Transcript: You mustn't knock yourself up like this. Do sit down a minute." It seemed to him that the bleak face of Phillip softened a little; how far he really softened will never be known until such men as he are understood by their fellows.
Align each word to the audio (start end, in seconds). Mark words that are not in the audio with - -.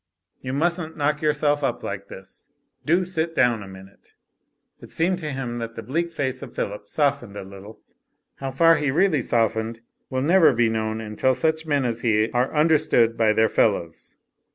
You 0.41 0.51
mustn't 0.51 0.97
knock 0.97 1.21
yourself 1.21 1.63
up 1.63 1.83
like 1.83 2.07
this. 2.07 2.47
Do 2.87 3.05
sit 3.05 3.35
down 3.35 3.61
a 3.61 3.67
minute." 3.67 4.13
It 4.79 4.91
seemed 4.91 5.19
to 5.19 5.29
him 5.29 5.59
that 5.59 5.75
the 5.75 5.83
bleak 5.83 6.11
face 6.11 6.41
of 6.41 6.55
Phillip 6.55 6.89
softened 6.89 7.37
a 7.37 7.43
little; 7.43 7.79
how 8.37 8.49
far 8.49 8.77
he 8.77 8.89
really 8.89 9.21
softened 9.21 9.81
will 10.09 10.23
never 10.23 10.53
be 10.53 10.69
known 10.69 11.01
until 11.01 11.35
such 11.35 11.67
men 11.67 11.85
as 11.85 12.01
he 12.01 12.31
are 12.31 12.51
understood 12.51 13.15
by 13.15 13.31
their 13.31 13.47
fellows. 13.47 14.15